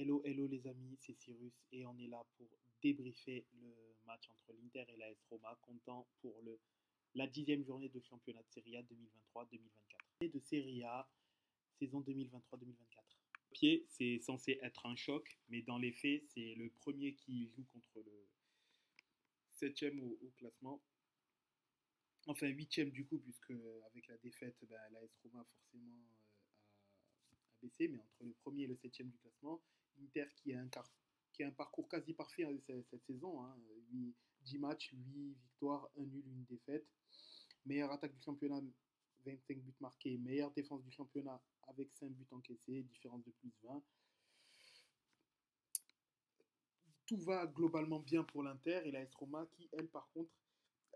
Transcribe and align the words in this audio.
Hello, 0.00 0.22
hello 0.24 0.46
les 0.46 0.64
amis, 0.68 0.96
c'est 1.00 1.12
Cyrus 1.12 1.66
et 1.72 1.84
on 1.84 1.98
est 1.98 2.06
là 2.06 2.24
pour 2.36 2.46
débriefer 2.80 3.44
le 3.60 3.74
match 4.06 4.30
entre 4.30 4.52
l'Inter 4.52 4.84
et 4.94 4.96
la 4.96 5.10
S 5.10 5.18
Roma, 5.28 5.58
comptant 5.60 6.06
pour 6.20 6.40
le, 6.42 6.60
la 7.16 7.26
dixième 7.26 7.64
journée 7.64 7.88
de 7.88 8.00
championnat 8.02 8.40
de 8.40 8.48
Serie 8.48 8.76
A 8.76 8.82
2023-2024. 8.82 9.58
Et 10.20 10.28
de 10.28 10.38
Serie 10.38 10.84
A, 10.84 11.10
saison 11.80 12.00
2023-2024. 12.02 12.76
Pied, 13.50 13.86
c'est 13.88 14.20
censé 14.20 14.60
être 14.62 14.86
un 14.86 14.94
choc, 14.94 15.36
mais 15.48 15.62
dans 15.62 15.78
les 15.78 15.90
faits, 15.90 16.22
c'est 16.28 16.54
le 16.54 16.70
premier 16.70 17.14
qui 17.14 17.48
joue 17.48 17.64
contre 17.64 18.06
le 18.06 18.28
septième 19.56 19.98
au, 19.98 20.16
au 20.22 20.30
classement. 20.36 20.80
Enfin, 22.28 22.46
huitième 22.46 22.90
du 22.90 23.04
coup, 23.04 23.18
puisque 23.18 23.50
avec 23.90 24.06
la 24.06 24.16
défaite, 24.18 24.54
ben, 24.68 24.78
la 24.92 25.02
S 25.02 25.10
Roma 25.24 25.44
forcément 25.44 25.90
euh, 25.90 27.32
a, 27.32 27.34
a 27.34 27.56
baissé, 27.60 27.88
mais 27.88 27.98
entre 27.98 28.22
le 28.22 28.34
premier 28.34 28.62
et 28.62 28.68
le 28.68 28.76
septième 28.76 29.08
du 29.08 29.18
classement. 29.18 29.60
Inter 30.02 30.24
qui 30.36 30.52
a 30.52 30.60
un, 30.60 31.50
parcours 31.50 31.88
quasi 31.88 32.12
parfait 32.14 32.44
hein, 32.44 32.56
cette, 32.66 33.04
saison. 33.06 33.42
Hein. 33.42 33.56
8, 33.92 34.14
10 34.42 34.58
matchs, 34.58 34.90
8 34.92 35.36
victoires, 35.42 35.88
1 35.96 36.02
nul, 36.04 36.24
1 36.26 36.52
défaite. 36.52 36.86
Meilleure 37.64 37.92
attaque 37.92 38.14
du 38.14 38.22
championnat, 38.22 38.60
25 39.24 39.58
buts 39.58 39.74
marqués. 39.80 40.18
Meilleure 40.18 40.52
défense 40.52 40.82
du 40.82 40.90
championnat 40.90 41.40
avec 41.68 41.92
5 41.92 42.10
buts 42.10 42.26
encaissés, 42.30 42.82
différence 42.82 43.24
de 43.24 43.30
plus 43.30 43.52
20. 43.62 43.82
Tout 47.06 47.20
va 47.22 47.46
globalement 47.46 48.00
bien 48.00 48.22
pour 48.24 48.42
l'Inter 48.42 48.82
et 48.84 48.90
la 48.90 49.00
S 49.00 49.14
qui, 49.56 49.68
elle, 49.72 49.88
par 49.88 50.10
contre, 50.10 50.30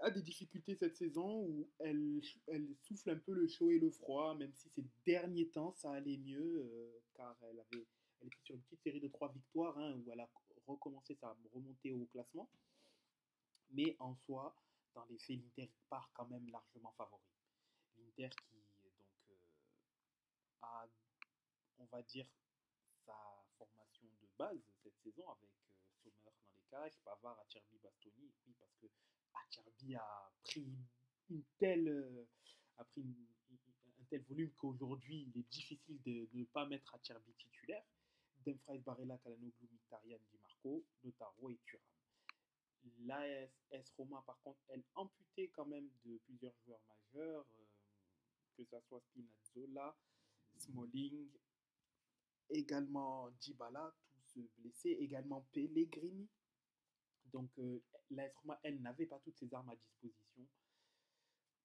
a 0.03 0.11
des 0.11 0.23
difficultés 0.23 0.75
cette 0.75 0.97
saison 0.97 1.45
où 1.45 1.71
elle, 1.79 2.21
elle, 2.48 2.69
souffle 2.77 3.11
un 3.11 3.19
peu 3.19 3.33
le 3.33 3.47
chaud 3.47 3.71
et 3.71 3.79
le 3.79 3.91
froid, 3.91 4.34
même 4.34 4.53
si 4.55 4.69
ces 4.71 4.84
derniers 5.07 5.48
temps 5.48 5.73
ça 5.73 5.93
allait 5.93 6.19
mieux, 6.19 6.65
euh, 6.65 7.01
car 7.15 7.37
elle 7.43 7.61
avait 7.61 7.87
elle 8.23 8.29
était 8.29 8.43
sur 8.45 8.55
une 8.55 8.62
petite 8.62 8.83
série 8.83 9.01
de 9.01 9.09
trois 9.09 9.33
victoires 9.33 9.77
hein, 9.79 9.95
où 9.95 10.12
elle 10.12 10.21
a 10.21 10.29
recommencé 10.67 11.15
sa 11.17 11.37
remontée 11.53 11.93
au 11.93 12.07
classement. 12.07 12.48
Mais 13.70 13.97
en 13.98 14.15
soi, 14.15 14.55
dans 14.95 15.05
les 15.06 15.19
faits, 15.19 15.41
l'Inter 15.41 15.70
part 15.89 16.11
quand 16.15 16.27
même 16.27 16.48
largement 16.50 16.93
favori. 16.93 17.23
L'Inter 17.98 18.31
qui 18.48 18.56
donc 18.83 18.95
euh, 19.31 19.34
a, 20.62 20.87
on 21.78 21.84
va 21.87 22.03
dire, 22.03 22.27
sa 23.05 23.17
formation 23.59 24.06
de 24.20 24.28
base 24.39 24.61
cette 24.78 24.98
saison 25.03 25.28
avec 25.31 25.50
euh, 25.50 26.11
Sommer 26.23 26.37
dans 26.45 26.55
les 26.55 26.70
cages, 26.70 26.98
Pavard, 27.05 27.41
Acerbi, 27.41 27.78
Bastoni. 27.83 28.31
Oui, 28.47 28.55
parce 28.61 28.75
que 28.81 28.87
Acerbi 29.34 29.97
a 29.97 30.31
pris 30.43 30.67
une 31.31 31.43
telle, 31.59 31.89
euh, 31.89 32.28
a 32.78 32.84
pris 32.84 33.03
un 33.03 34.05
tel 34.11 34.23
volume 34.23 34.50
qu'aujourd'hui, 34.53 35.31
il 35.34 35.41
est 35.41 35.48
difficile 35.48 36.00
de 36.03 36.28
ne 36.34 36.45
pas 36.45 36.67
mettre 36.67 36.95
Acerbi 36.95 37.33
titulaire. 37.34 37.84
Dumfries, 38.45 38.81
Barella, 38.81 39.19
Kalanoglu, 39.19 39.69
Mkhitaryan, 39.73 40.19
Di 40.31 40.39
Marco, 40.43 40.85
Notaro 41.03 41.51
et 41.51 41.59
Thuram. 41.65 41.83
L'AS 43.05 43.91
Roma, 43.97 44.23
par 44.27 44.41
contre, 44.43 44.61
elle 44.69 44.83
amputait 44.95 45.49
quand 45.49 45.67
même 45.67 45.89
de 46.05 46.19
plusieurs 46.27 46.55
joueurs 46.65 46.83
majeurs, 46.89 47.47
euh, 47.55 47.65
que 48.57 48.65
ce 48.65 48.81
soit 48.81 49.01
Spinazzola, 49.01 49.97
Smalling, 50.57 51.29
également 52.51 53.31
Dybala, 53.41 53.95
tous 54.33 54.49
blessés, 54.59 54.97
également 55.01 55.47
Pellegrini. 55.53 56.29
Donc 57.33 57.51
euh, 57.59 57.83
l'AS 58.11 58.33
Roma, 58.43 58.59
elle 58.62 58.81
n'avait 58.83 59.06
pas 59.06 59.21
toutes 59.21 59.39
ses 59.39 59.53
armes 59.55 59.71
à 59.71 59.77
disposition. 59.77 60.47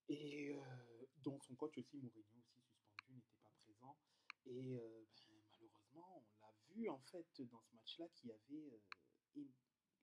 Et 0.10 0.54
euh, 0.54 1.08
son 1.40 1.56
coach 1.56 1.78
aussi, 1.78 1.98
Mourinho, 1.98 2.40
aussi 2.40 2.64
suspendu, 2.72 3.16
n'était 3.16 3.36
pas 3.42 3.52
présent. 3.64 3.98
Et 4.46 4.76
euh, 4.76 5.06
ben, 5.28 5.36
malheureusement, 5.52 6.24
on 6.24 6.46
l'a 6.46 6.54
en 6.88 7.00
fait 7.00 7.42
dans 7.42 7.62
ce 7.62 7.76
match-là 7.76 8.08
qu'il 8.16 8.30
y 8.30 8.34
avait 8.34 8.72
euh, 8.72 9.44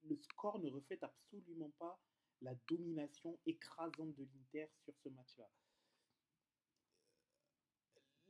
le 0.04 0.16
score 0.16 0.58
ne 0.58 0.68
reflète 0.68 1.02
absolument 1.02 1.70
pas 1.78 2.00
la 2.42 2.54
domination 2.68 3.38
écrasante 3.46 4.14
de 4.16 4.24
l'Inter 4.24 4.68
sur 4.82 4.94
ce 4.98 5.08
match-là. 5.08 5.48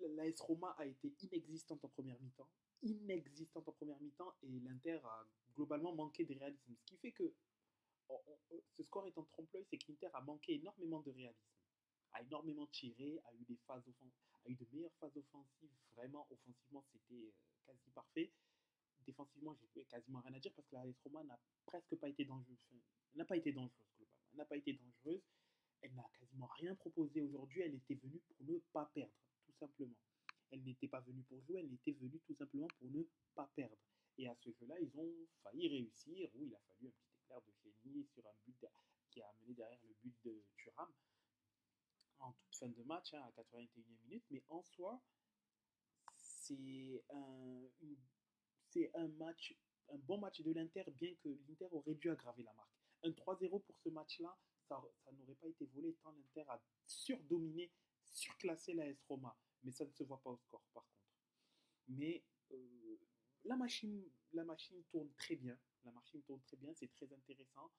L'AS 0.00 0.40
Roma 0.40 0.74
a 0.78 0.86
été 0.86 1.14
inexistante 1.22 1.84
en 1.84 1.88
première 1.88 2.20
mi-temps, 2.20 2.50
inexistante 2.82 3.66
en 3.66 3.72
première 3.72 3.98
mi-temps, 4.00 4.34
et 4.42 4.60
l'Inter 4.60 5.00
a 5.04 5.26
globalement 5.56 5.94
manqué 5.94 6.24
de 6.24 6.34
réalisme. 6.34 6.74
Ce 6.76 6.84
qui 6.84 6.96
fait 6.98 7.12
que 7.12 7.32
ce 8.72 8.82
score 8.82 9.06
en 9.16 9.22
trompe-l'œil, 9.24 9.64
c'est 9.70 9.78
que 9.78 9.90
l'Inter 9.90 10.10
a 10.12 10.20
manqué 10.20 10.54
énormément 10.54 11.00
de 11.00 11.10
réalisme, 11.10 11.63
a 12.14 12.22
énormément 12.22 12.66
tiré, 12.68 13.20
a 13.24 13.34
eu 13.34 13.44
des 13.44 13.56
phases 13.66 13.84
a 14.46 14.50
eu 14.50 14.56
de 14.56 14.66
meilleures 14.72 14.94
phases 15.00 15.16
offensives. 15.16 15.70
Vraiment, 15.96 16.26
offensivement, 16.30 16.84
c'était 16.92 17.14
euh, 17.14 17.32
quasi 17.66 17.90
parfait. 17.90 18.30
Défensivement, 19.06 19.56
j'ai 19.74 19.84
quasiment 19.84 20.20
rien 20.20 20.34
à 20.34 20.38
dire 20.38 20.52
parce 20.54 20.68
que 20.68 20.74
la 20.74 20.84
Roma 21.04 21.24
n'a 21.24 21.38
presque 21.66 21.94
pas 21.96 22.08
été 22.08 22.24
dangereuse. 22.24 22.58
Enfin, 22.70 22.82
n'a 23.14 23.24
pas 23.24 23.36
été 23.36 23.52
dangereuse 23.52 23.86
globalement. 23.96 24.28
Elle 24.32 24.38
n'a 24.38 24.44
pas 24.44 24.56
été 24.56 24.72
dangereuse. 24.72 25.22
Elle 25.82 25.94
n'a 25.94 26.08
quasiment 26.18 26.46
rien 26.58 26.74
proposé 26.74 27.20
aujourd'hui. 27.20 27.60
Elle 27.62 27.74
était 27.74 27.94
venue 27.94 28.20
pour 28.20 28.36
ne 28.46 28.58
pas 28.72 28.90
perdre, 28.94 29.12
tout 29.44 29.52
simplement. 29.52 29.96
Elle 30.50 30.62
n'était 30.62 30.88
pas 30.88 31.00
venue 31.00 31.22
pour 31.24 31.40
jouer. 31.42 31.60
Elle 31.60 31.72
était 31.72 31.92
venue 31.92 32.20
tout 32.20 32.34
simplement 32.34 32.68
pour 32.78 32.90
ne 32.90 33.02
pas 33.34 33.50
perdre. 33.54 33.76
Et 34.16 34.28
à 34.28 34.34
ce 34.36 34.50
jeu-là, 34.52 34.78
ils 34.80 34.98
ont 34.98 35.12
failli 35.42 35.68
réussir. 35.68 36.30
Où 36.34 36.44
il 36.44 36.54
a 36.54 36.60
fallu 36.60 36.88
un 36.88 36.90
petit 36.90 37.12
éclair 37.24 37.40
de 37.42 37.72
génie 37.82 38.06
sur 38.06 38.26
un 38.26 38.34
but 38.46 38.66
qui 39.10 39.20
a 39.20 39.28
amené 39.28 39.54
derrière 39.54 39.80
le 39.82 39.94
but 40.02 40.14
de 40.24 40.42
Thuram 40.56 40.92
en 42.20 42.32
toute 42.32 42.56
fin 42.56 42.68
de 42.68 42.82
match, 42.84 43.14
hein, 43.14 43.22
à 43.22 43.30
81e 43.42 43.68
minute, 44.04 44.24
mais 44.30 44.42
en 44.48 44.62
soi, 44.62 45.00
c'est 46.12 47.04
un, 47.10 47.68
un 48.94 49.08
match, 49.08 49.56
un 49.92 49.98
bon 49.98 50.18
match 50.18 50.40
de 50.42 50.52
l'Inter, 50.52 50.84
bien 50.98 51.14
que 51.16 51.28
l'Inter 51.48 51.68
aurait 51.70 51.94
dû 51.94 52.10
aggraver 52.10 52.42
la 52.42 52.52
marque. 52.54 52.80
Un 53.02 53.10
3-0 53.10 53.62
pour 53.62 53.78
ce 53.78 53.88
match-là, 53.88 54.36
ça, 54.68 54.82
ça 55.04 55.12
n'aurait 55.12 55.34
pas 55.34 55.48
été 55.48 55.66
volé 55.66 55.94
tant 56.02 56.12
l'Inter 56.12 56.44
a 56.48 56.60
surdominé, 56.84 57.70
surclassé 58.06 58.74
la 58.74 58.86
S 58.88 59.02
Roma, 59.04 59.36
mais 59.62 59.72
ça 59.72 59.84
ne 59.84 59.92
se 59.92 60.04
voit 60.04 60.20
pas 60.22 60.30
au 60.30 60.38
score 60.38 60.62
par 60.72 60.84
contre. 60.84 61.04
Mais 61.88 62.24
euh, 62.52 62.98
la, 63.44 63.56
machine, 63.56 64.04
la 64.32 64.44
machine 64.44 64.82
tourne 64.90 65.12
très 65.14 65.36
bien, 65.36 65.58
la 65.84 65.92
machine 65.92 66.22
tourne 66.22 66.40
très 66.42 66.56
bien, 66.56 66.72
c'est 66.74 66.90
très 66.92 67.12
intéressant 67.12 67.70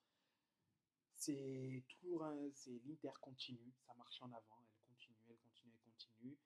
c'est 1.16 1.82
toujours 1.88 2.24
un, 2.24 2.50
c'est 2.52 2.78
l'Inter 2.84 3.10
continue, 3.20 3.72
ça 3.86 3.94
marche 3.94 4.20
en 4.20 4.30
avant, 4.32 4.62
elle 4.62 4.82
continue, 4.86 5.16
elle 5.28 5.38
continue, 5.38 5.72
elle 5.74 5.92
continue. 5.92 6.36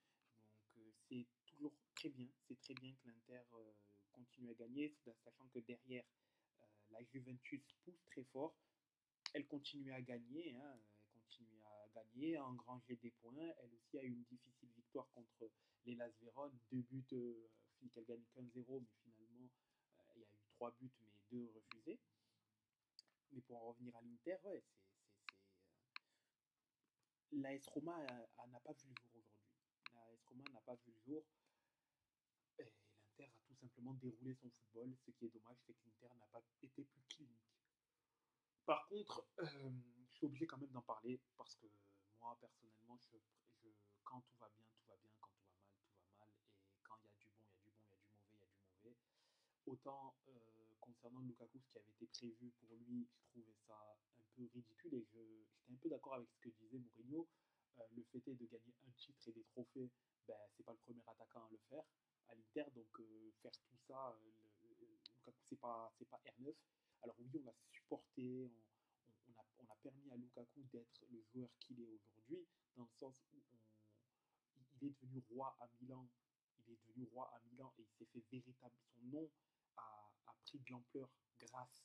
Donc 0.77 0.79
euh, 0.79 0.93
c'est 1.09 1.27
toujours 1.47 1.75
très 1.95 2.09
bien, 2.09 2.29
c'est 2.47 2.59
très 2.61 2.75
bien 2.75 2.95
que 2.95 3.09
l'Inter 3.09 3.43
euh, 3.55 3.73
continue 4.13 4.51
à 4.51 4.55
gagner, 4.55 4.89
sachant 5.25 5.49
que 5.49 5.59
derrière 5.61 6.05
euh, 6.63 6.67
la 6.91 7.03
Juventus 7.05 7.63
pousse 7.85 8.03
très 8.07 8.25
fort. 8.25 8.55
Elle 9.35 9.47
continue 9.47 9.93
à 9.93 10.01
gagner, 10.01 10.55
hein, 10.55 10.73
elle 10.75 11.23
continue 11.23 11.63
à 11.65 11.89
gagner, 11.95 12.37
à 12.37 12.45
engranger 12.45 12.97
des 12.97 13.11
points. 13.11 13.53
Elle 13.59 13.75
aussi 13.75 13.99
a 13.99 14.05
eu 14.05 14.09
une 14.09 14.25
difficile 14.25 14.71
victoire 14.77 15.09
contre 15.15 15.51
les 15.85 15.95
Las 15.95 16.13
Véron, 16.21 16.53
deux 16.71 16.83
buts, 16.83 17.05
qu'elle 17.09 18.05
gagne 18.05 18.23
15-0, 18.37 18.81
mais 18.81 18.89
finalement 19.03 19.51
il 20.17 20.21
y 20.21 20.25
a 20.25 20.27
eu 20.27 20.29
trois 20.55 20.71
buts, 20.79 20.91
mais 21.01 21.13
deux 21.31 21.51
refusés. 21.55 21.99
Mais 23.33 23.41
pour 23.43 23.63
en 23.63 23.69
revenir 23.71 23.97
à 23.97 24.03
l'Inter, 24.03 24.37
ouais, 24.45 24.61
c'est, 24.61 24.81
c'est... 27.31 27.37
l'AS 27.37 27.67
Roma 27.69 28.05
n'a 28.05 28.61
pas 28.61 28.73
vu 28.73 28.89
le 28.89 28.95
jour 28.95 29.11
aujourd'hui. 29.15 29.53
L'AS 29.95 30.25
Roma 30.27 30.45
n'a 30.53 30.61
pas 30.61 30.75
vu 30.75 30.93
le 30.93 31.01
jour. 31.01 31.25
Et 32.59 32.65
l'Inter 32.65 33.25
a 33.25 33.41
tout 33.47 33.55
simplement 33.55 33.95
déroulé 33.95 34.35
son 34.35 34.51
football. 34.51 34.97
Ce 34.99 35.11
qui 35.13 35.27
est 35.27 35.31
dommage, 35.31 35.59
c'est 35.67 35.75
que 35.75 35.85
l'Inter 35.87 36.15
n'a 36.19 36.27
pas 36.27 36.43
été 36.63 36.69
plus 36.69 36.87
clinique. 37.09 37.51
Par 38.67 38.87
contre, 38.89 39.27
euh, 39.39 39.71
je 40.11 40.17
suis 40.17 40.27
obligé 40.27 40.47
quand 40.47 40.59
même 40.59 40.71
d'en 40.71 40.83
parler 40.83 41.21
parce 41.37 41.55
que 41.57 41.67
moi, 42.21 42.37
personnellement, 42.41 42.99
je, 42.99 43.17
quand 44.05 44.21
tout 44.21 44.37
va 44.39 44.49
bien, 44.49 44.67
tout 44.75 44.87
va 44.89 44.97
bien. 44.97 45.11
Quand 45.21 45.31
tout 45.35 45.49
va 45.49 45.61
mal, 45.65 45.77
tout 46.03 46.19
va 46.19 46.27
mal. 46.27 46.45
Et 46.75 46.81
quand 46.83 46.99
il 47.03 47.07
y 47.07 47.09
a 47.09 47.15
du 47.15 47.29
bon, 47.31 47.43
il 47.63 47.69
y 47.69 47.71
a 47.71 47.77
du 47.77 47.87
bon, 47.89 48.03
il 48.03 48.11
y 48.11 48.11
a 48.11 48.11
du 48.11 48.21
mauvais, 48.21 48.37
il 48.37 48.43
y 48.43 48.45
a 48.45 48.49
du 48.49 48.61
mauvais. 48.67 48.97
Autant 49.67 50.17
euh, 50.29 50.60
concernant 50.81 51.21
Lukaku, 51.21 51.61
ce 51.61 51.71
qui 51.73 51.79
avait 51.79 51.91
été 51.91 52.07
prévu 52.07 52.51
pour 52.61 52.77
lui, 52.77 53.07
je 53.11 53.23
trouvais 53.31 53.57
ça 53.67 53.77
un 54.19 54.25
peu 54.37 54.49
ridicule 54.53 54.95
et 54.95 55.05
j'étais 55.05 55.73
un 55.73 55.77
peu 55.77 55.89
d'accord 55.89 56.15
avec 56.15 56.29
ce 56.31 56.41
que 56.41 56.49
disait 56.61 56.79
Mourinho. 56.79 57.29
Euh, 57.79 57.83
le 57.97 58.03
fait 58.05 58.27
est 58.27 58.35
de 58.35 58.47
gagner 58.47 58.75
un 58.87 58.91
titre 58.97 59.29
et 59.29 59.33
des 59.33 59.45
trophées, 59.45 59.91
ben, 60.27 60.37
c'est 60.57 60.65
pas 60.65 60.73
le 60.73 60.79
premier 60.79 61.03
attaquant 61.07 61.45
à 61.45 61.49
le 61.51 61.59
faire 61.69 61.85
à 62.29 62.35
l'Inter, 62.35 62.65
donc 62.75 63.01
euh, 63.01 63.31
faire 63.43 63.53
tout 63.53 63.77
ça, 63.89 64.17
le, 64.23 64.69
le, 64.69 64.99
Lukaku 65.17 65.43
c'est 65.49 65.61
pas, 65.61 65.93
pas 66.09 66.21
R9. 66.39 66.55
Alors 67.03 67.17
oui, 67.19 67.31
on 67.41 67.45
l'a 67.45 67.55
supporté, 67.59 68.51
on, 69.29 69.41
a, 69.41 69.45
on 69.59 69.65
a 69.73 69.77
permis 69.83 70.11
à 70.11 70.17
Lukaku 70.17 70.63
d'être 70.73 71.05
le 71.11 71.23
joueur 71.33 71.49
qu'il 71.59 71.81
est 71.81 71.87
aujourd'hui, 71.89 72.47
dans 72.77 72.85
le 72.85 72.91
sens 72.99 73.17
où 73.33 73.39
il 74.81 74.89
est 74.89 74.95
devenu 75.03 75.23
roi 75.31 75.57
à 75.61 75.69
Milan, 75.81 76.09
il 76.59 76.73
est 76.73 76.79
devenu 76.89 77.09
roi 77.13 77.31
à 77.35 77.41
Milan 77.51 77.73
et 77.79 77.83
il 77.83 77.89
s'est 77.99 78.07
fait 78.13 78.25
véritable, 78.31 78.75
son 78.95 79.07
nom 79.09 79.31
a, 79.77 80.10
a 80.31 80.35
pris 80.45 80.59
de 80.59 80.71
l'ampleur 80.71 81.09
grâce 81.39 81.85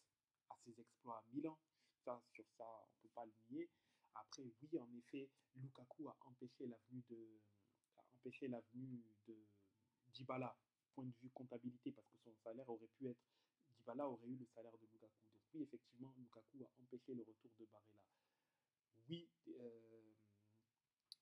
à 0.49 0.55
ses 0.63 0.79
exploits 0.79 1.17
à 1.17 1.23
Milan. 1.33 1.57
Ça, 2.03 2.21
sur 2.33 2.45
ça, 2.57 2.63
on 2.63 2.93
ne 2.93 3.01
peut 3.01 3.13
pas 3.13 3.25
le 3.25 3.33
nier. 3.49 3.69
Après, 4.13 4.43
oui, 4.43 4.79
en 4.79 4.91
effet, 4.93 5.29
Lukaku 5.55 6.07
a 6.07 6.15
empêché 6.21 6.67
l'avenue 6.67 7.03
de, 7.09 7.41
a 7.97 8.03
empêché 8.15 8.47
l'avenue 8.47 9.03
de 9.27 9.35
Dybala 10.13 10.55
point 10.93 11.05
de 11.05 11.13
vue 11.21 11.29
comptabilité, 11.31 11.91
parce 11.91 12.07
que 12.07 12.17
son 12.19 12.33
salaire 12.43 12.69
aurait 12.69 12.87
pu 12.97 13.07
être. 13.07 13.19
Dybala 13.77 14.07
aurait 14.07 14.27
eu 14.27 14.37
le 14.37 14.45
salaire 14.55 14.77
de 14.77 14.85
Lukaku. 14.85 15.19
Donc, 15.33 15.43
oui, 15.53 15.63
effectivement, 15.63 16.13
Lukaku 16.17 16.63
a 16.63 16.69
empêché 16.81 17.13
le 17.13 17.23
retour 17.23 17.51
de 17.59 17.65
Barella. 17.65 18.01
Oui, 19.09 19.27
euh, 19.49 20.13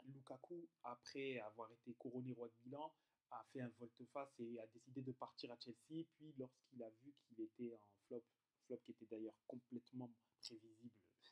Lukaku, 0.05 0.67
après 0.83 1.39
avoir 1.39 1.71
été 1.71 1.93
couronné 1.95 2.33
roi 2.33 2.47
de 2.49 2.53
Milan, 2.65 2.93
a 3.31 3.43
fait 3.51 3.61
un 3.61 3.71
volte-face 3.79 4.39
et 4.39 4.59
a 4.59 4.67
décidé 4.67 5.01
de 5.01 5.11
partir 5.11 5.51
à 5.51 5.57
Chelsea. 5.59 6.05
Puis, 6.15 6.33
lorsqu'il 6.37 6.83
a 6.83 6.89
vu 6.89 7.13
qu'il 7.25 7.41
était 7.41 7.75
en 7.75 7.89
flop, 8.07 8.23
flop 8.65 8.77
qui 8.85 8.91
était 8.91 9.05
d'ailleurs 9.05 9.35
complètement 9.47 10.09
prévisible, 10.39 10.91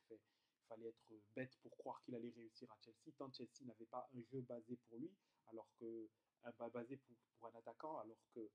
il 0.09 0.67
fallait 0.67 0.87
être 0.87 1.13
bête 1.35 1.55
pour 1.61 1.75
croire 1.77 2.01
qu'il 2.03 2.15
allait 2.15 2.33
réussir 2.35 2.71
à 2.71 2.77
Chelsea, 2.81 3.13
tant 3.17 3.31
Chelsea 3.31 3.65
n'avait 3.65 3.85
pas 3.85 4.09
un 4.13 4.21
jeu 4.31 4.41
basé 4.41 4.77
pour 4.87 4.97
lui, 4.97 5.11
alors 5.47 5.67
que 5.79 6.09
un 6.43 6.69
basé 6.69 6.97
pour, 6.97 7.15
pour 7.37 7.47
un 7.49 7.59
attaquant, 7.59 7.99
alors 7.99 8.17
que 8.33 8.49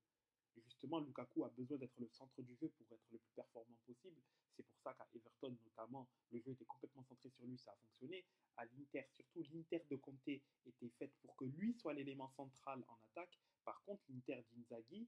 justement 0.65 1.01
Lukaku 1.01 1.45
a 1.45 1.51
besoin 1.51 1.79
d'être 1.79 1.99
le 1.99 2.09
centre 2.09 2.43
du 2.43 2.55
jeu 2.57 2.69
pour 2.69 2.87
être 2.93 3.07
le 3.11 3.19
plus 3.19 3.33
performant 3.35 3.77
possible. 3.87 4.21
C'est 4.57 4.63
pour 4.63 4.79
ça 4.81 4.95
qu'à 4.95 5.07
Everton 5.15 5.57
notamment, 5.65 6.09
le 6.31 6.41
jeu 6.41 6.53
était 6.53 6.65
complètement 6.65 7.05
centré 7.05 7.31
sur 7.31 7.45
lui, 7.47 7.59
ça 7.59 7.73
a 7.73 7.77
fonctionné. 7.77 8.25
À 8.57 8.65
l'Inter, 8.65 9.07
surtout 9.15 9.43
l'Inter 9.53 9.83
de 9.91 9.97
Conte 9.97 10.29
était 10.29 10.89
faite 10.99 11.13
pour 11.21 11.37
que 11.37 11.45
lui 11.45 11.75
soit 11.75 11.95
l'élément 11.95 12.31
central 12.31 12.83
en 12.89 12.99
attaque. 13.05 13.39
Par 13.65 13.83
contre, 13.85 14.03
l'Inter 14.09 14.43
d'Inzaghi, 14.53 15.07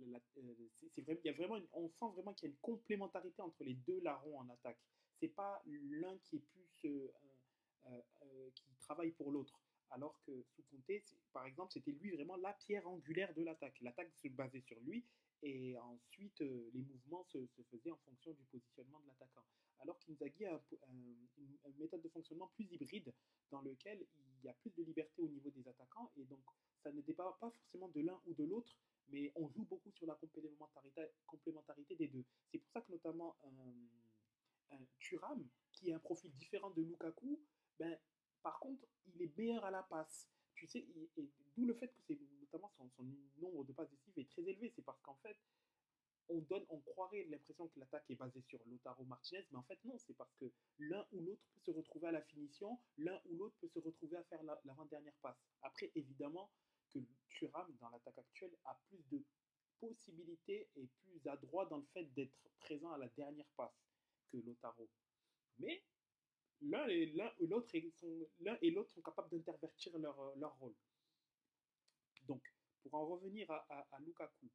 euh, 0.00 0.18
on 1.72 1.88
sent 1.88 2.06
vraiment 2.14 2.34
qu'il 2.34 2.48
y 2.48 2.50
a 2.50 2.54
une 2.54 2.60
complémentarité 2.60 3.42
entre 3.42 3.62
les 3.64 3.74
deux 3.74 4.00
larrons 4.00 4.40
en 4.40 4.48
attaque. 4.48 4.80
C'est 5.20 5.28
pas 5.28 5.62
l'un 5.66 6.16
qui 6.18 6.36
est 6.36 6.40
plus 6.40 6.68
euh, 6.84 8.02
euh, 8.22 8.50
qui 8.54 8.74
travaille 8.80 9.12
pour 9.12 9.32
l'autre. 9.32 9.58
Alors 9.90 10.20
que 10.22 10.42
sous 10.42 10.62
par 11.32 11.46
exemple, 11.46 11.72
c'était 11.72 11.92
lui 11.92 12.10
vraiment 12.10 12.36
la 12.36 12.52
pierre 12.52 12.86
angulaire 12.86 13.32
de 13.34 13.42
l'attaque. 13.42 13.80
L'attaque 13.80 14.10
se 14.16 14.28
basait 14.28 14.60
sur 14.60 14.78
lui 14.80 15.04
et 15.42 15.76
ensuite 15.78 16.40
les 16.40 16.82
mouvements 16.82 17.24
se, 17.24 17.38
faisaient 17.70 17.90
en 17.90 17.98
fonction 17.98 18.32
du 18.32 18.44
positionnement 18.44 19.00
de 19.00 19.06
l'attaquant. 19.08 19.44
Alors 19.80 19.98
qu'Inzaghi 20.00 20.46
a 20.46 20.60
une, 20.88 21.28
méthode 21.78 22.02
de 22.02 22.08
fonctionnement 22.08 22.48
plus 22.54 22.64
hybride 22.72 23.12
dans 23.50 23.60
lequel 23.62 24.04
il 24.16 24.44
y 24.44 24.48
a 24.48 24.54
plus 24.54 24.70
de 24.70 24.82
liberté 24.82 25.22
au 25.22 25.28
niveau 25.28 25.50
des 25.50 25.68
attaquants 25.68 26.10
et 26.16 26.24
donc 26.24 26.40
ça 26.82 26.90
ne 26.90 27.00
dépend 27.02 27.32
pas 27.34 27.50
forcément 27.50 27.88
de 27.88 28.00
l'un 28.00 28.20
ou 28.26 28.34
de 28.34 28.44
l'autre, 28.44 28.76
mais 29.08 29.30
on 29.36 29.48
joue 29.48 29.64
beaucoup 29.64 29.92
sur 29.92 30.06
la 30.06 30.18
complémentarité, 31.26 31.94
des 31.96 32.08
deux. 32.08 32.24
C'est 32.50 32.58
pour 32.58 32.70
ça 32.70 32.80
que 32.80 32.90
notamment 32.90 33.36
un, 33.44 34.76
un 34.76 34.80
Thuram, 34.98 35.46
qui 35.72 35.92
a 35.92 35.96
un 35.96 36.00
profil 36.00 36.32
différent 36.34 36.70
de 36.70 36.82
Lukaku, 36.82 37.40
ben, 37.78 37.96
par 38.42 38.58
contre, 38.60 38.86
il 39.06 39.22
est 39.22 39.36
meilleur 39.36 39.64
à 39.64 39.70
la 39.70 39.82
passe. 39.82 40.28
Tu 40.54 40.66
sais, 40.66 40.86
d'où 41.56 41.66
le 41.66 41.74
fait 41.74 41.92
que 42.06 42.14
notamment 42.40 42.70
son, 42.70 42.88
son, 42.90 43.04
nombre 43.38 43.64
de 43.64 43.72
passes 43.72 43.90
décisives 43.90 44.18
est 44.18 44.30
très 44.30 44.42
élevé. 44.42 44.70
C'est 44.74 44.82
parce 44.82 45.00
qu'en 45.02 45.14
fait, 45.16 45.38
on 46.28 46.38
donne, 46.40 46.64
on 46.68 46.80
croirait 46.80 47.24
l'impression 47.24 47.68
que 47.68 47.78
l'attaque 47.78 48.04
est 48.10 48.14
basée 48.16 48.42
sur 48.42 48.60
Lotaro 48.66 49.04
Martinez, 49.04 49.46
mais 49.50 49.58
en 49.58 49.62
fait 49.62 49.78
non, 49.84 49.98
c'est 49.98 50.14
parce 50.14 50.34
que 50.34 50.50
l'un 50.78 51.06
ou 51.12 51.22
l'autre 51.22 51.42
peut 51.54 51.60
se 51.60 51.70
retrouver 51.70 52.08
à 52.08 52.12
la 52.12 52.20
finition, 52.20 52.78
l'un 52.98 53.20
ou 53.30 53.36
l'autre 53.36 53.56
peut 53.60 53.68
se 53.68 53.78
retrouver 53.78 54.16
à 54.16 54.24
faire 54.24 54.42
l'avant-dernière 54.64 55.16
passe. 55.22 55.38
Après, 55.62 55.90
évidemment, 55.94 56.50
que 56.90 56.98
Thuram, 57.30 57.74
dans 57.80 57.88
l'attaque 57.90 58.18
actuelle, 58.18 58.56
a 58.64 58.78
plus 58.88 59.02
de 59.10 59.24
possibilités 59.80 60.68
et 60.76 60.86
plus 61.02 61.26
adroit 61.28 61.66
dans 61.66 61.78
le 61.78 61.86
fait 61.86 62.04
d'être 62.14 62.48
présent 62.58 62.90
à 62.92 62.98
la 62.98 63.08
dernière 63.08 63.48
passe 63.56 63.88
que 64.30 64.38
Lotaro. 64.38 64.88
Mais 65.58 65.82
l'un 66.62 66.86
et 66.88 67.06
l'autre 67.46 67.70
sont, 67.92 68.94
sont 68.94 69.02
capables 69.02 69.30
d'intervertir 69.30 69.96
leur, 69.98 70.18
euh, 70.20 70.34
leur 70.36 70.56
rôle. 70.58 70.74
Donc, 72.26 72.42
pour 72.82 72.94
en 72.94 73.06
revenir 73.06 73.50
à, 73.50 73.86
à, 73.90 74.00
Lukaku, 74.00 74.50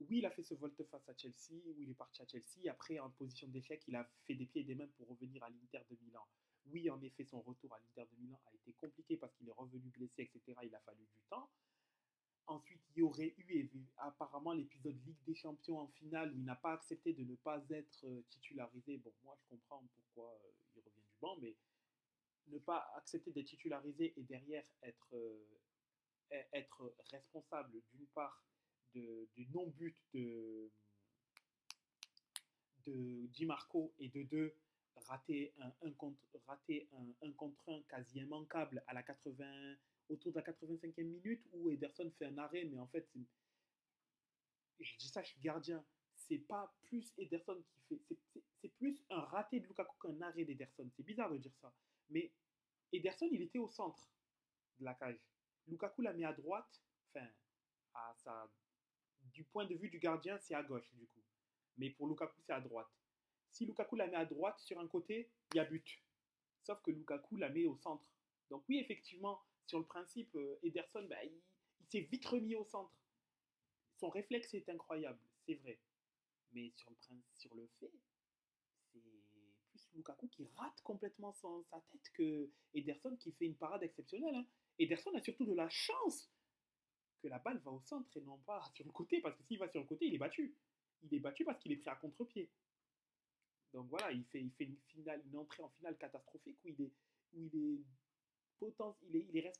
oui, 0.00 0.18
il 0.18 0.26
a 0.26 0.30
fait 0.30 0.42
ce 0.42 0.54
volte-face 0.54 1.08
à 1.08 1.16
Chelsea, 1.16 1.62
où 1.64 1.80
il 1.80 1.90
est 1.90 1.94
parti 1.94 2.20
à 2.22 2.26
Chelsea. 2.26 2.70
Après, 2.70 2.98
en 2.98 3.10
position 3.10 3.48
d'échec, 3.48 3.82
il 3.88 3.96
a 3.96 4.04
fait 4.26 4.34
des 4.34 4.44
pieds 4.44 4.60
et 4.60 4.64
des 4.64 4.74
mains 4.74 4.88
pour 4.96 5.08
revenir 5.08 5.42
à 5.42 5.48
l'Inter 5.48 5.80
de 5.90 5.96
Milan. 6.02 6.26
Oui, 6.66 6.90
en 6.90 7.00
effet, 7.00 7.24
son 7.24 7.40
retour 7.40 7.72
à 7.74 7.78
l'Inter 7.78 8.10
de 8.12 8.20
Milan 8.20 8.40
a 8.46 8.54
été 8.54 8.72
compliqué 8.74 9.16
parce 9.16 9.34
qu'il 9.34 9.48
est 9.48 9.52
revenu 9.52 9.88
blessé, 9.90 10.22
etc. 10.22 10.58
Il 10.64 10.74
a 10.74 10.80
fallu 10.80 11.06
du 11.06 11.20
temps. 11.30 11.48
Ensuite, 12.48 12.80
il 12.94 13.00
y 13.00 13.02
aurait 13.02 13.34
eu 13.38 13.68
apparemment 13.96 14.52
l'épisode 14.52 14.96
Ligue 15.04 15.24
des 15.26 15.34
Champions 15.34 15.80
en 15.80 15.88
finale 15.88 16.32
où 16.32 16.38
il 16.38 16.44
n'a 16.44 16.54
pas 16.54 16.74
accepté 16.74 17.12
de 17.12 17.24
ne 17.24 17.34
pas 17.34 17.60
être 17.70 18.04
euh, 18.04 18.22
titularisé. 18.30 18.98
Bon, 18.98 19.12
moi, 19.24 19.36
je 19.40 19.48
comprends 19.48 19.82
pourquoi 19.94 20.32
euh, 20.44 20.50
il 20.76 20.80
revient 20.80 21.02
du 21.08 21.16
banc, 21.20 21.36
mais 21.40 21.56
ne 22.48 22.58
pas 22.58 22.88
accepter 22.96 23.32
d'être 23.32 23.46
titularisé 23.46 24.14
et 24.16 24.22
derrière 24.22 24.64
être, 24.82 25.16
euh, 25.16 26.42
être 26.52 26.94
responsable 27.10 27.82
d'une 27.92 28.06
part 28.14 28.44
de, 28.94 29.28
du 29.34 29.48
non-but 29.48 29.96
de, 30.14 30.70
de 32.86 33.26
Di 33.26 33.44
Marco 33.44 33.92
et 33.98 34.08
de 34.08 34.22
deux, 34.22 34.54
rater 35.08 35.52
un, 35.58 35.72
un 35.82 35.92
contre, 35.92 36.20
rater 36.46 36.88
un, 36.92 37.26
un 37.26 37.32
contre 37.32 37.60
un 37.68 37.82
quasi 37.82 38.20
immanquable 38.20 38.84
à 38.86 38.94
la 38.94 39.02
80 39.02 39.76
autour 40.08 40.32
de 40.32 40.38
la 40.38 40.44
85e 40.44 41.04
minute 41.04 41.46
où 41.52 41.70
Ederson 41.70 42.10
fait 42.12 42.26
un 42.26 42.38
arrêt, 42.38 42.64
mais 42.64 42.78
en 42.78 42.86
fait, 42.86 43.08
je 44.80 44.96
dis 44.98 45.08
ça, 45.08 45.22
je 45.22 45.28
suis 45.28 45.40
gardien. 45.40 45.84
C'est 46.14 46.38
pas 46.38 46.74
plus 46.82 47.12
Ederson 47.18 47.62
qui 47.68 47.80
fait. 47.80 48.00
C'est 48.60 48.68
plus 48.68 49.02
un 49.10 49.20
raté 49.20 49.60
de 49.60 49.66
Lukaku 49.66 49.96
qu'un 49.98 50.20
arrêt 50.22 50.44
d'Ederson. 50.44 50.88
C'est 50.96 51.04
bizarre 51.04 51.30
de 51.30 51.38
dire 51.38 51.54
ça. 51.60 51.72
Mais 52.10 52.32
Ederson, 52.92 53.28
il 53.30 53.42
était 53.42 53.58
au 53.58 53.68
centre 53.68 54.10
de 54.78 54.84
la 54.84 54.94
cage. 54.94 55.20
Lukaku 55.68 56.02
l'a 56.02 56.12
mis 56.12 56.24
à 56.24 56.32
droite. 56.32 56.82
Enfin, 57.06 57.26
à 57.94 58.14
sa, 58.16 58.50
du 59.32 59.44
point 59.44 59.66
de 59.66 59.74
vue 59.74 59.88
du 59.88 59.98
gardien, 59.98 60.38
c'est 60.38 60.54
à 60.54 60.62
gauche, 60.62 60.92
du 60.94 61.06
coup. 61.06 61.22
Mais 61.76 61.90
pour 61.90 62.08
Lukaku, 62.08 62.40
c'est 62.40 62.52
à 62.52 62.60
droite. 62.60 62.88
Si 63.50 63.64
Lukaku 63.64 63.96
la 63.96 64.06
met 64.06 64.16
à 64.16 64.24
droite 64.24 64.58
sur 64.60 64.78
un 64.80 64.88
côté, 64.88 65.30
il 65.52 65.56
y 65.56 65.60
a 65.60 65.64
but. 65.64 66.02
Sauf 66.62 66.80
que 66.82 66.90
Lukaku 66.90 67.36
la 67.36 67.48
met 67.48 67.64
au 67.64 67.76
centre. 67.76 68.04
Donc 68.50 68.64
oui, 68.68 68.78
effectivement, 68.78 69.42
sur 69.66 69.78
le 69.78 69.84
principe, 69.84 70.34
euh, 70.36 70.58
Ederson, 70.62 71.04
bah, 71.08 71.22
il, 71.24 71.40
s'est 71.86 72.00
vite 72.00 72.24
remis 72.26 72.56
au 72.56 72.64
centre. 72.64 72.92
Son 73.94 74.08
réflexe 74.08 74.52
est 74.54 74.68
incroyable, 74.68 75.20
c'est 75.46 75.54
vrai. 75.54 75.78
Mais 76.52 76.72
sur 76.76 76.90
le, 76.90 76.96
sur 77.34 77.54
le 77.54 77.68
fait, 77.78 77.92
c'est 78.92 79.02
plus 79.70 79.88
Lukaku 79.94 80.28
qui 80.28 80.46
rate 80.56 80.80
complètement 80.82 81.32
sa 81.32 81.80
tête 81.92 82.10
que 82.12 82.50
Ederson 82.74 83.16
qui 83.16 83.32
fait 83.32 83.46
une 83.46 83.56
parade 83.56 83.82
exceptionnelle. 83.82 84.34
Hein. 84.34 84.46
Ederson 84.78 85.14
a 85.14 85.20
surtout 85.20 85.46
de 85.46 85.54
la 85.54 85.68
chance 85.68 86.30
que 87.22 87.28
la 87.28 87.38
balle 87.38 87.58
va 87.58 87.70
au 87.70 87.80
centre 87.80 88.16
et 88.16 88.20
non 88.22 88.38
pas 88.38 88.62
sur 88.74 88.84
le 88.84 88.92
côté, 88.92 89.20
parce 89.20 89.36
que 89.36 89.44
s'il 89.44 89.58
va 89.58 89.70
sur 89.70 89.80
le 89.80 89.86
côté, 89.86 90.06
il 90.06 90.14
est 90.14 90.18
battu. 90.18 90.54
Il 91.02 91.14
est 91.14 91.20
battu 91.20 91.44
parce 91.44 91.58
qu'il 91.60 91.72
est 91.72 91.76
pris 91.76 91.90
à 91.90 91.96
contre-pied. 91.96 92.50
Donc 93.72 93.88
voilà, 93.88 94.12
il 94.12 94.24
fait, 94.24 94.40
il 94.40 94.50
fait 94.52 94.64
une, 94.64 94.76
une 95.26 95.36
entrée 95.36 95.62
en 95.62 95.68
finale 95.70 95.96
catastrophique 95.98 96.58
où 96.64 96.90
où 97.34 97.40
il 97.52 97.56
est 97.56 97.84
il, 98.62 99.36
est, 99.36 99.52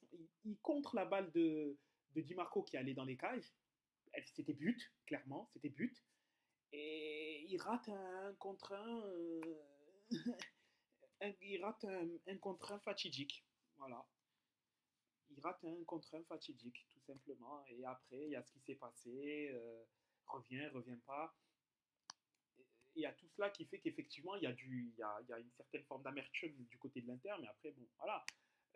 contre 0.63 0.97
la 0.97 1.05
balle 1.05 1.31
de, 1.33 1.77
Di 2.15 2.35
Marco 2.35 2.63
qui 2.63 2.77
allait 2.77 2.95
dans 2.95 3.05
les 3.05 3.17
cages. 3.17 3.53
C'était 4.35 4.55
but, 4.55 4.93
clairement, 5.05 5.51
c'était 5.53 5.69
but. 5.69 6.03
Et 6.73 7.47
il 7.49 7.61
rate 7.61 7.89
un 7.91 8.35
contre 8.39 8.73
un. 8.73 9.03
Euh, 9.03 9.59
il 11.43 11.63
rate 11.63 11.85
un, 11.85 12.39
contre 12.39 12.73
un 12.73 12.79
fatidique. 12.79 13.45
Voilà. 13.77 14.07
Il 15.31 15.41
rate 15.41 15.63
un 15.65 15.85
contre 15.85 16.15
un 16.15 16.25
fatidique, 16.25 16.87
tout 16.91 17.01
simplement. 17.01 17.63
Et 17.67 17.85
après, 17.85 18.25
il 18.25 18.31
y 18.31 18.37
a 18.37 18.43
ce 18.43 18.53
qui 18.53 18.61
s'est 18.61 18.77
passé. 18.77 19.51
Euh, 19.53 19.85
revient, 20.27 20.67
revient 20.69 20.99
pas. 21.05 21.37
Il 22.95 23.03
y 23.03 23.07
a 23.07 23.13
tout 23.13 23.29
cela 23.29 23.51
qui 23.51 23.67
fait 23.67 23.79
qu'effectivement, 23.79 24.35
il, 24.37 24.45
y 24.45 24.47
a 24.47 24.53
y 24.53 25.33
a 25.33 25.39
une 25.39 25.53
certaine 25.53 25.85
forme 25.85 26.03
d'amertume 26.03 26.65
du 26.65 26.79
côté 26.79 27.03
de 27.03 27.07
l'Inter. 27.09 27.35
Mais 27.41 27.49
après, 27.49 27.71
bon, 27.73 27.87
voilà 27.99 28.25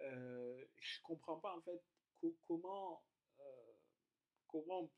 euh, 0.02 0.64
je 0.78 1.00
comprends 1.02 1.38
pas 1.38 1.54
en 1.57 1.61
fait 1.61 1.83
comment 2.47 3.02
euh, 3.40 3.73
comment 4.49 4.90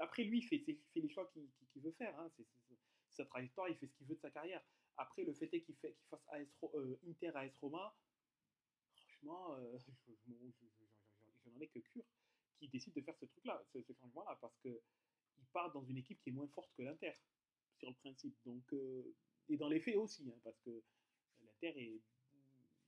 après 0.00 0.24
lui 0.24 0.38
il 0.38 0.42
fait, 0.42 0.64
les 0.94 1.08
choix 1.08 1.30
qu'il 1.32 1.82
veut 1.82 1.92
faire 1.92 2.18
hein, 2.18 2.30
c'est 2.36 2.46
sa 3.10 3.24
trajectoire 3.24 3.68
il 3.68 3.76
fait 3.76 3.86
ce 3.86 3.94
qu'il 3.94 4.06
veut 4.06 4.14
de 4.14 4.20
sa 4.20 4.30
carrière. 4.30 4.62
Après 4.98 5.24
le 5.24 5.32
fait 5.32 5.52
est 5.52 5.62
qu'il 5.62 5.74
fasse 5.74 6.24
AS, 6.28 6.58
euh, 6.74 6.98
Inter 7.06 7.32
AS 7.34 7.56
Roma 7.60 7.96
franchement 8.90 9.56
je, 10.26 11.50
n'en 11.50 11.60
ai 11.60 11.68
que 11.68 11.78
cure 11.78 12.04
qui 12.58 12.68
décide 12.68 12.94
de 12.94 13.00
faire 13.00 13.16
ce 13.16 13.24
truc 13.24 13.44
là 13.44 13.62
ce, 13.72 13.92
changement 13.92 14.24
là 14.24 14.36
parce 14.40 14.58
que 14.58 14.80
il 15.38 15.46
part 15.46 15.72
dans 15.72 15.84
une 15.84 15.98
équipe 15.98 16.20
qui 16.20 16.30
est 16.30 16.32
moins 16.32 16.48
forte 16.48 16.72
que 16.74 16.82
l'Inter 16.82 17.12
sur 17.78 17.88
le 17.88 17.96
principe. 17.96 18.36
Donc 18.44 18.74
et 19.48 19.56
dans 19.56 19.68
les 19.68 19.80
faits 19.80 19.96
aussi 19.96 20.28
hein, 20.28 20.38
parce 20.44 20.58
que 20.60 20.82
l'Inter 21.40 21.80
est 21.80 22.00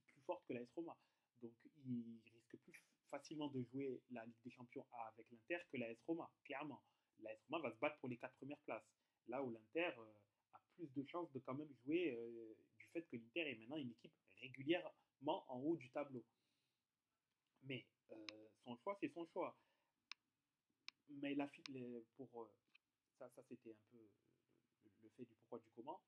plus 0.07 0.21
forte 0.21 0.45
que 0.45 0.53
l'AS 0.53 0.71
Roma 0.75 0.95
donc, 1.41 1.53
il 1.85 2.19
risque 2.33 2.57
plus 2.57 2.73
facilement 3.09 3.47
de 3.47 3.63
jouer 3.63 4.01
la 4.11 4.25
Ligue 4.25 4.41
des 4.45 4.51
Champions 4.51 4.85
avec 4.91 5.25
l'Inter 5.31 5.59
que 5.71 5.77
l'AS 5.77 5.97
Roma, 6.05 6.29
clairement. 6.43 6.83
L'AS 7.19 7.37
Roma 7.49 7.69
va 7.69 7.73
se 7.73 7.79
battre 7.79 7.97
pour 7.99 8.09
les 8.09 8.17
quatre 8.17 8.35
premières 8.35 8.59
places. 8.59 8.85
Là 9.27 9.43
où 9.43 9.51
l'Inter 9.51 9.91
euh, 9.97 10.13
a 10.53 10.59
plus 10.75 10.87
de 10.93 11.05
chances 11.07 11.31
de 11.31 11.39
quand 11.39 11.53
même 11.53 11.73
jouer 11.83 12.15
euh, 12.15 12.55
du 12.77 12.85
fait 12.87 13.03
que 13.03 13.15
l'Inter 13.15 13.51
est 13.51 13.55
maintenant 13.55 13.77
une 13.77 13.91
équipe 13.91 14.13
régulièrement 14.41 15.45
en 15.47 15.59
haut 15.59 15.75
du 15.75 15.89
tableau. 15.91 16.23
Mais 17.63 17.85
euh, 18.11 18.15
son 18.63 18.77
choix, 18.77 18.97
c'est 18.99 19.13
son 19.13 19.25
choix. 19.27 19.57
mais 21.09 21.35
la, 21.35 21.47
pour, 22.15 22.49
ça, 23.17 23.29
ça 23.35 23.43
c'était 23.47 23.71
un 23.71 23.91
peu 23.91 23.97
le 25.01 25.09
fait 25.09 25.25
du 25.25 25.35
pourquoi 25.35 25.59
du 25.59 25.69
comment, 25.75 26.01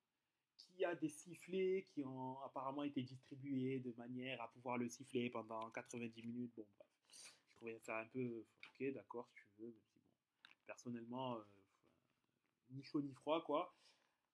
qui 0.82 0.86
a 0.86 0.96
des 0.96 1.10
sifflets 1.10 1.86
qui 1.94 2.04
ont 2.04 2.42
apparemment 2.42 2.82
été 2.82 3.04
distribués 3.04 3.82
de 3.82 3.94
manière 3.98 4.42
à 4.42 4.48
pouvoir 4.48 4.80
le 4.80 4.90
siffler 4.90 5.30
pendant 5.30 5.70
90 5.70 6.24
minutes. 6.24 6.56
Bon, 6.56 6.66
bref, 6.90 7.36
je 7.50 7.56
trouvais 7.56 7.80
ça 7.82 8.00
un 8.00 8.08
peu 8.08 8.44
ok, 8.66 8.92
d'accord, 8.92 9.30
si 9.30 9.44
tu 9.44 9.62
veux, 9.62 9.76
personnellement, 10.66 11.36
euh, 11.36 11.44
ni 12.72 12.82
chaud 12.82 13.04
ni 13.04 13.14
froid, 13.14 13.44
quoi. 13.44 13.76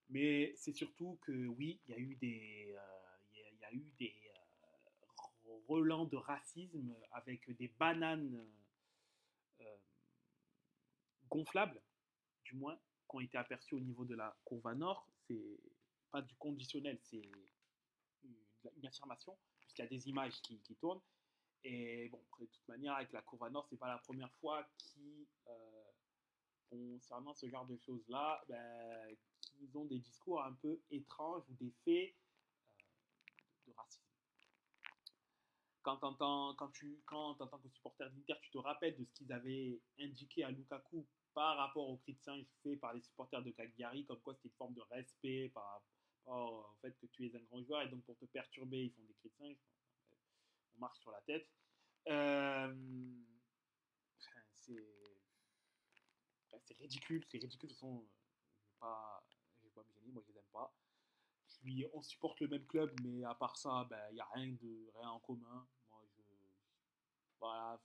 Mais 0.10 0.54
c'est 0.56 0.72
surtout 0.72 1.20
que 1.22 1.48
oui, 1.48 1.82
il 1.86 1.92
y 1.92 1.94
a 1.96 2.00
eu 2.00 2.16
des, 2.16 2.74
euh, 2.78 3.18
il 3.34 3.60
y, 3.60 3.66
a 3.66 3.74
eu 3.74 3.92
des 4.00 4.16
euh, 4.30 5.52
relents 5.68 6.06
de 6.06 6.16
racisme 6.16 6.96
avec 7.12 7.52
des 7.58 7.68
bananes 7.78 8.48
gonflables, 11.30 11.82
du 12.46 12.56
moins, 12.56 12.80
qui 13.10 13.16
ont 13.18 13.20
été 13.20 13.38
aperçues 13.38 13.76
au 13.76 13.82
niveau 13.82 14.06
de 14.06 14.16
la 14.16 14.34
courbe 14.46 14.74
nord. 14.78 15.10
C'est 15.28 15.60
pas 16.12 16.22
du 16.22 16.36
conditionnel, 16.36 16.98
c'est 17.02 17.22
une, 18.24 18.86
affirmation, 18.86 19.38
puisqu'il 19.60 19.82
y 19.84 19.86
a 19.86 19.88
des 19.88 20.10
images 20.10 20.42
qui, 20.42 20.60
tournent. 20.80 21.02
Et 21.64 22.10
bon, 22.10 22.22
de 22.40 22.46
toute 22.46 22.68
manière, 22.68 22.94
avec 22.96 23.12
la 23.12 23.22
Courva 23.22 23.50
Nord, 23.50 23.68
c'est 23.70 23.78
pas 23.78 23.88
la 23.88 23.98
première 24.00 24.32
fois 24.36 24.68
qui, 24.78 25.28
euh, 25.48 25.84
concernant 26.70 27.34
ce 27.34 27.50
genre 27.50 27.66
de 27.66 27.78
choses-là, 27.78 28.44
ben, 28.48 29.16
qu'ils 29.42 29.78
ont 29.78 29.86
des 29.86 30.00
discours 30.00 30.44
un 30.44 30.54
peu 30.54 30.82
étranges 30.92 31.44
ou 31.50 31.54
des 31.56 31.72
faits 31.72 32.14
euh, 32.14 33.68
de 33.68 33.74
racisme. 33.74 34.04
Quand, 35.84 35.98
quand, 36.00 36.72
tu, 36.74 37.02
quand 37.06 37.40
en 37.40 37.48
tant 37.48 37.60
que 37.60 37.70
supporter 37.70 38.10
d'Inter, 38.10 38.36
tu 38.42 38.52
te 38.52 38.58
rappelles 38.58 38.98
de 38.98 39.06
ce 39.06 39.14
qu'ils 39.14 39.32
avaient 39.32 39.80
indiqué 40.00 40.44
à 40.44 40.52
Lukaku 40.52 41.08
par 41.38 41.56
rapport 41.56 41.88
aux 41.88 42.02
singe 42.24 42.48
faits 42.64 42.80
par 42.80 42.96
les 42.96 43.02
supporters 43.02 43.44
de 43.44 43.52
Cagliari, 43.52 44.04
comme 44.08 44.20
quoi 44.22 44.34
c'était 44.34 44.48
une 44.48 44.56
forme 44.56 44.74
de 44.74 44.82
respect 44.90 45.52
par 45.54 45.84
rapport 46.26 46.72
au 46.72 46.76
fait 46.82 46.98
que 47.00 47.06
tu 47.06 47.28
es 47.28 47.36
un 47.36 47.44
grand 47.44 47.64
joueur 47.64 47.84
et 47.84 47.90
donc 47.90 48.04
pour 48.06 48.18
te 48.18 48.26
perturber, 48.26 48.86
ils 48.86 48.92
font 48.92 49.04
des 49.04 49.14
singe. 49.14 49.60
On 50.76 50.80
marche 50.80 50.98
sur 50.98 51.12
la 51.12 51.22
tête. 51.22 51.48
Euh, 52.08 52.74
c'est 54.56 54.84
ridicule, 56.80 57.24
c'est 57.30 57.38
ridicule. 57.38 57.68
De 57.68 57.68
toute 57.68 57.70
façon, 57.70 58.04
je 58.66 58.72
pas, 58.80 59.24
je 59.60 59.66
vais 59.68 59.74
pas 59.76 59.84
gêner, 59.84 60.12
moi 60.12 60.24
je 60.26 60.32
les 60.32 60.40
aime 60.40 60.50
pas. 60.52 60.76
Puis 61.62 61.86
on 61.94 62.02
supporte 62.02 62.40
le 62.40 62.48
même 62.48 62.66
club, 62.66 63.00
mais 63.04 63.24
à 63.24 63.36
part 63.36 63.58
ça, 63.58 63.84
il 63.86 63.90
ben, 63.90 64.14
n'y 64.14 64.20
a 64.20 64.28
rien, 64.34 64.54
de, 64.54 64.92
rien 64.96 65.12
en 65.12 65.20
commun. 65.20 65.68
Moi, 65.92 66.04
je. 66.18 66.24
Voilà. 67.40 67.80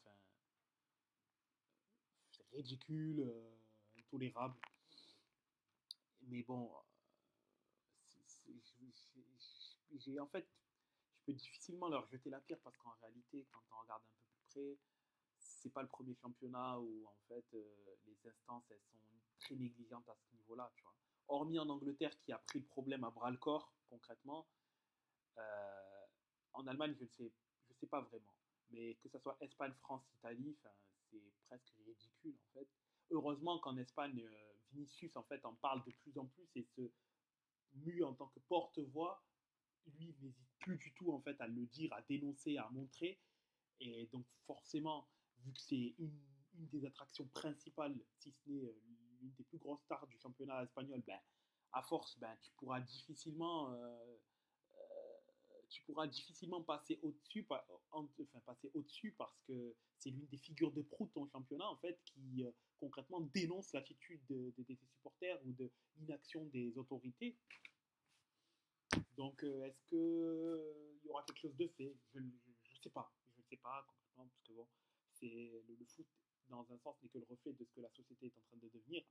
Ridicule, 2.52 3.20
euh, 3.20 3.56
intolérable. 3.98 4.56
Mais 6.28 6.42
bon, 6.42 6.70
j'ai 9.98 10.18
en 10.18 10.26
fait, 10.26 10.46
je 11.14 11.24
peux 11.26 11.32
difficilement 11.32 11.88
leur 11.88 12.06
jeter 12.08 12.30
la 12.30 12.40
pierre 12.40 12.60
parce 12.60 12.76
qu'en 12.78 12.94
réalité, 13.00 13.46
quand 13.50 13.62
on 13.72 13.82
regarde 13.82 14.02
un 14.02 14.12
peu 14.14 14.22
plus 14.24 14.42
près, 14.48 14.78
c'est 15.38 15.70
pas 15.70 15.82
le 15.82 15.88
premier 15.88 16.14
championnat 16.14 16.78
où 16.78 17.06
en 17.06 17.16
fait 17.28 17.44
euh, 17.54 17.96
les 18.06 18.28
instances 18.28 18.64
elles 18.70 18.82
sont 18.90 18.98
très 19.38 19.54
négligentes 19.54 20.08
à 20.08 20.16
ce 20.16 20.36
niveau-là, 20.36 20.70
tu 20.76 20.82
vois. 20.82 20.94
Hormis 21.28 21.58
en 21.58 21.68
Angleterre 21.68 22.16
qui 22.20 22.32
a 22.32 22.38
pris 22.38 22.58
le 22.58 22.66
problème 22.66 23.04
à 23.04 23.10
bras 23.10 23.30
le 23.30 23.36
corps 23.38 23.72
concrètement, 23.88 24.46
euh, 25.38 26.06
en 26.52 26.66
Allemagne 26.66 26.94
je 26.98 27.04
ne 27.04 27.08
sais, 27.10 27.32
je 27.68 27.74
sais 27.74 27.86
pas 27.86 28.00
vraiment, 28.00 28.34
mais 28.70 28.94
que 28.96 29.08
ce 29.08 29.18
soit 29.18 29.36
Espagne, 29.40 29.72
France, 29.74 30.02
Italie, 30.18 30.56
c'est 31.20 31.46
presque 31.46 31.74
ridicule 31.86 32.36
en 32.36 32.52
fait. 32.58 32.68
Heureusement 33.10 33.58
qu'en 33.58 33.76
Espagne, 33.76 34.22
euh, 34.22 34.52
Vinicius 34.72 35.16
en 35.16 35.22
fait 35.24 35.44
en 35.44 35.54
parle 35.54 35.84
de 35.84 35.92
plus 36.02 36.16
en 36.18 36.26
plus 36.26 36.48
et 36.56 36.64
se 36.64 36.90
Mu 37.74 38.04
en 38.04 38.12
tant 38.14 38.28
que 38.28 38.40
porte-voix, 38.40 39.24
lui 39.86 40.14
n'hésite 40.20 40.36
plus 40.58 40.76
du 40.76 40.92
tout 40.94 41.10
en 41.12 41.20
fait 41.20 41.40
à 41.40 41.46
le 41.46 41.66
dire, 41.66 41.92
à 41.94 42.02
dénoncer, 42.02 42.56
à 42.58 42.68
montrer. 42.70 43.18
Et 43.80 44.06
donc 44.12 44.26
forcément, 44.44 45.08
vu 45.38 45.52
que 45.52 45.60
c'est 45.60 45.94
une, 45.98 46.20
des 46.54 46.84
attractions 46.84 47.26
principales, 47.28 47.98
si 48.18 48.30
ce 48.30 48.50
n'est 48.50 48.64
euh, 48.64 48.80
l'une 49.20 49.32
des 49.32 49.44
plus 49.44 49.58
grosses 49.58 49.82
stars 49.82 50.06
du 50.06 50.18
championnat 50.18 50.62
espagnol, 50.62 51.02
ben, 51.06 51.18
à 51.72 51.82
force, 51.82 52.18
ben, 52.18 52.36
tu 52.42 52.52
pourras 52.52 52.80
difficilement, 52.80 53.72
euh, 53.72 54.18
tu 55.72 55.82
pourras 55.84 56.06
difficilement 56.06 56.62
passer 56.62 56.98
au-dessus, 57.02 57.46
enfin 57.48 58.40
passer 58.46 58.70
au-dessus 58.74 59.14
parce 59.18 59.38
que 59.46 59.74
c'est 59.98 60.10
l'une 60.10 60.26
des 60.26 60.38
figures 60.38 60.72
de 60.72 60.82
proue 60.82 61.06
de 61.06 61.12
ton 61.12 61.26
championnat 61.26 61.68
en 61.68 61.76
fait 61.76 61.98
qui 62.04 62.44
concrètement 62.82 63.20
dénonce 63.20 63.72
l'attitude 63.72 64.20
de, 64.28 64.52
supporters 64.74 65.40
ou 65.46 65.52
de 65.52 65.70
l'inaction 65.96 66.44
des 66.46 66.76
autorités. 66.76 67.38
Donc, 69.16 69.44
euh, 69.44 69.64
est-ce 69.64 69.80
qu'il 69.84 69.98
euh, 69.98 70.98
y 71.04 71.08
aura 71.08 71.22
quelque 71.22 71.38
chose 71.38 71.56
de 71.56 71.68
fait? 71.68 71.96
Je 72.12 72.18
ne 72.18 72.28
sais 72.82 72.90
pas. 72.90 73.14
Je 73.36 73.40
ne 73.40 73.46
sais 73.46 73.56
pas 73.56 73.86
concrètement, 73.86 74.26
parce 74.26 74.42
que 74.42 74.52
bon, 74.52 74.66
c'est 75.14 75.28
le, 75.28 75.62
foot, 75.86 76.08
dans 76.48 76.68
un 76.72 76.78
sens, 76.78 77.00
n'est 77.02 77.08
que 77.08 77.18
le 77.18 77.26
reflet 77.30 77.52
de 77.52 77.64
ce 77.64 77.72
que 77.72 77.80
la 77.80 77.90
société 77.90 78.26
est 78.26 78.36
en 78.36 78.42
train 78.48 78.56
de 78.56 78.68
devenir. 78.68 79.04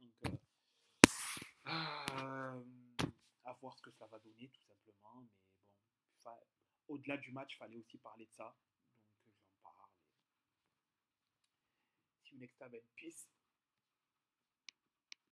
Donc, 0.00 0.14
euh, 0.24 0.30
à 3.44 3.52
voir 3.60 3.76
ce 3.76 3.82
que 3.82 3.92
ça 3.92 4.08
va 4.08 4.18
donner, 4.18 4.48
tout 4.48 4.64
simplement. 4.64 5.28
Au-delà 6.88 7.16
du 7.16 7.32
match, 7.32 7.54
il 7.54 7.58
fallait 7.58 7.76
aussi 7.76 7.98
parler 7.98 8.26
de 8.26 8.32
ça. 8.32 8.56
Donc, 9.26 9.34
j'en 9.40 9.70
parle. 9.70 9.90
See 12.24 12.34
you 12.34 12.40
next 12.40 12.58
time 12.58 12.74
and 12.74 12.88
peace. 12.96 13.28